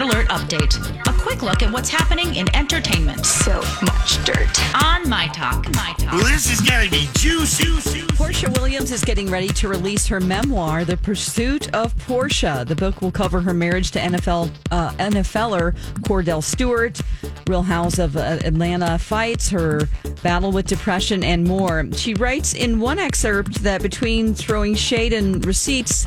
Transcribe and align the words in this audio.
update. 0.00 0.78
A 1.06 1.12
quick 1.20 1.42
look 1.42 1.62
at 1.62 1.70
what's 1.72 1.90
happening 1.90 2.36
in 2.36 2.54
entertainment 2.56 3.26
So 3.26 3.60
much 3.82 4.24
dirt. 4.24 4.74
on 4.82 5.08
My 5.08 5.28
Talk. 5.28 5.66
My 5.74 5.94
Talk. 5.98 6.12
Well, 6.12 6.24
this 6.24 6.50
is 6.50 6.60
gonna 6.60 6.88
be 6.88 7.08
juicy. 7.14 8.02
Porsha 8.12 8.56
Williams 8.56 8.90
is 8.92 9.04
getting 9.04 9.30
ready 9.30 9.48
to 9.48 9.68
release 9.68 10.06
her 10.06 10.20
memoir, 10.20 10.84
The 10.84 10.96
Pursuit 10.96 11.72
of 11.74 11.94
Porsha. 12.06 12.66
The 12.66 12.74
book 12.74 13.02
will 13.02 13.10
cover 13.12 13.40
her 13.40 13.52
marriage 13.52 13.90
to 13.92 13.98
NFL 13.98 14.50
uh, 14.70 14.92
NFLer 14.92 15.74
Kordell 16.02 16.42
Stewart, 16.42 17.00
Real 17.46 17.62
House 17.62 17.98
of 17.98 18.16
uh, 18.16 18.38
Atlanta 18.44 18.98
fights, 18.98 19.50
her 19.50 19.88
battle 20.22 20.52
with 20.52 20.66
depression, 20.66 21.22
and 21.24 21.44
more. 21.44 21.86
She 21.92 22.14
writes 22.14 22.54
in 22.54 22.80
one 22.80 22.98
excerpt 22.98 23.62
that 23.62 23.82
between 23.82 24.34
throwing 24.34 24.74
shade 24.74 25.12
and 25.12 25.44
receipts, 25.44 26.06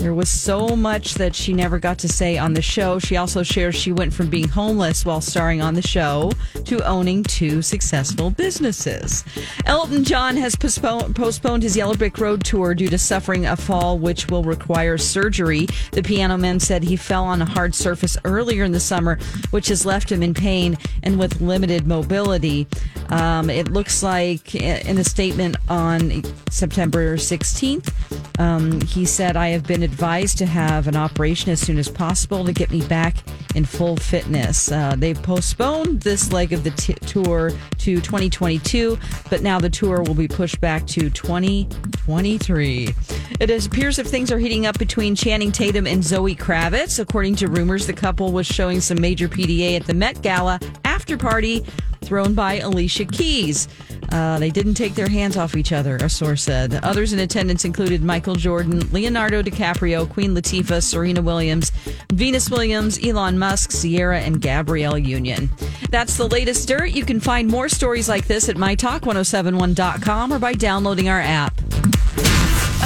there 0.00 0.14
was 0.14 0.30
so 0.30 0.74
much 0.74 1.14
that 1.14 1.34
she 1.34 1.52
never 1.52 1.78
got 1.78 1.98
to 1.98 2.08
say 2.08 2.38
on 2.38 2.54
the 2.54 2.62
show. 2.62 2.98
She 2.98 3.18
also 3.18 3.42
shares 3.42 3.74
she 3.74 3.92
went 3.92 4.14
from 4.14 4.30
being 4.30 4.48
homeless 4.48 5.04
while 5.04 5.20
starring 5.20 5.60
on 5.60 5.74
the 5.74 5.82
show 5.82 6.32
to 6.64 6.82
owning 6.86 7.22
two 7.22 7.60
successful 7.60 8.30
businesses. 8.30 9.24
Elton 9.66 10.04
John 10.04 10.38
has 10.38 10.56
postponed, 10.56 11.14
postponed 11.14 11.62
his 11.62 11.76
Yellow 11.76 11.94
Brick 11.94 12.18
Road 12.18 12.42
tour 12.44 12.74
due 12.74 12.88
to 12.88 12.96
suffering 12.96 13.44
a 13.44 13.56
fall, 13.56 13.98
which 13.98 14.28
will 14.28 14.42
require 14.42 14.96
surgery. 14.96 15.66
The 15.92 16.02
piano 16.02 16.38
man 16.38 16.60
said 16.60 16.82
he 16.82 16.96
fell 16.96 17.24
on 17.24 17.42
a 17.42 17.46
hard 17.46 17.74
surface 17.74 18.16
earlier 18.24 18.64
in 18.64 18.72
the 18.72 18.80
summer, 18.80 19.18
which 19.50 19.68
has 19.68 19.84
left 19.84 20.10
him 20.10 20.22
in 20.22 20.32
pain 20.32 20.78
and 21.02 21.18
with 21.18 21.42
limited 21.42 21.86
mobility. 21.86 22.66
Um, 23.10 23.50
it 23.50 23.68
looks 23.68 24.02
like 24.02 24.54
in 24.54 24.96
a 24.96 25.04
statement 25.04 25.56
on 25.68 26.22
September 26.50 27.16
16th, 27.16 27.92
um, 28.40 28.80
he 28.80 29.04
said, 29.04 29.36
I 29.36 29.48
have 29.48 29.66
been 29.66 29.82
advised 29.82 30.38
to 30.38 30.46
have 30.46 30.88
an 30.88 30.96
operation 30.96 31.50
as 31.50 31.60
soon 31.60 31.76
as 31.76 31.90
possible 31.90 32.42
to 32.46 32.54
get 32.54 32.70
me 32.70 32.80
back 32.86 33.18
in 33.54 33.66
full 33.66 33.98
fitness. 33.98 34.72
Uh, 34.72 34.94
they've 34.96 35.22
postponed 35.22 36.00
this 36.00 36.32
leg 36.32 36.54
of 36.54 36.64
the 36.64 36.70
t- 36.70 36.94
tour 36.94 37.50
to 37.50 38.00
2022, 38.00 38.98
but 39.28 39.42
now 39.42 39.60
the 39.60 39.68
tour 39.68 40.02
will 40.02 40.14
be 40.14 40.26
pushed 40.26 40.58
back 40.58 40.86
to 40.86 41.10
2023. 41.10 42.94
It 43.40 43.66
appears 43.66 43.98
if 43.98 44.06
things 44.06 44.32
are 44.32 44.38
heating 44.38 44.64
up 44.64 44.78
between 44.78 45.14
Channing 45.14 45.52
Tatum 45.52 45.86
and 45.86 46.02
Zoe 46.02 46.34
Kravitz. 46.34 46.98
According 46.98 47.36
to 47.36 47.48
rumors, 47.48 47.86
the 47.86 47.92
couple 47.92 48.32
was 48.32 48.46
showing 48.46 48.80
some 48.80 48.98
major 49.02 49.28
PDA 49.28 49.78
at 49.78 49.86
the 49.86 49.92
Met 49.92 50.22
Gala 50.22 50.58
after 50.86 51.18
party 51.18 51.62
thrown 52.00 52.34
by 52.34 52.58
Alicia 52.60 53.04
Keys. 53.04 53.68
Uh, 54.10 54.38
they 54.38 54.50
didn't 54.50 54.74
take 54.74 54.94
their 54.94 55.08
hands 55.08 55.36
off 55.36 55.56
each 55.56 55.72
other, 55.72 55.96
a 55.96 56.08
source 56.08 56.42
said. 56.42 56.74
Others 56.82 57.12
in 57.12 57.18
attendance 57.20 57.64
included 57.64 58.02
Michael 58.02 58.34
Jordan, 58.34 58.80
Leonardo 58.92 59.42
DiCaprio, 59.42 60.08
Queen 60.08 60.34
Latifah, 60.34 60.82
Serena 60.82 61.22
Williams, 61.22 61.70
Venus 62.12 62.50
Williams, 62.50 62.98
Elon 63.04 63.38
Musk, 63.38 63.70
Ciara, 63.70 64.20
and 64.20 64.40
Gabrielle 64.40 64.98
Union. 64.98 65.50
That's 65.90 66.16
the 66.16 66.28
latest 66.28 66.66
dirt. 66.68 66.90
You 66.90 67.04
can 67.04 67.20
find 67.20 67.48
more 67.48 67.68
stories 67.68 68.08
like 68.08 68.26
this 68.26 68.48
at 68.48 68.56
mytalk1071.com 68.56 70.32
or 70.32 70.38
by 70.38 70.54
downloading 70.54 71.08
our 71.08 71.20
app. 71.20 71.60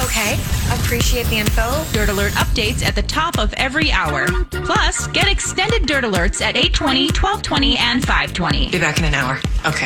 Okay, 0.03 0.33
appreciate 0.71 1.25
the 1.27 1.37
info. 1.37 1.83
Dirt 1.93 2.09
Alert 2.09 2.33
updates 2.33 2.83
at 2.85 2.95
the 2.95 3.01
top 3.01 3.39
of 3.39 3.53
every 3.53 3.91
hour. 3.91 4.27
Plus, 4.51 5.07
get 5.07 5.27
extended 5.27 5.85
Dirt 5.85 6.03
Alerts 6.03 6.41
at 6.41 6.57
820, 6.57 7.05
1220, 7.07 7.77
and 7.77 8.01
520. 8.01 8.71
Be 8.71 8.79
back 8.79 8.97
in 8.99 9.05
an 9.05 9.13
hour. 9.13 9.39
Okay. 9.65 9.83